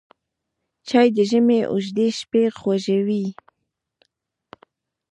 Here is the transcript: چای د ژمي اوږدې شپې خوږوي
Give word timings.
چای 0.87 1.07
د 1.15 1.17
ژمي 1.29 1.59
اوږدې 1.71 2.07
شپې 2.19 2.43
خوږوي 2.57 3.25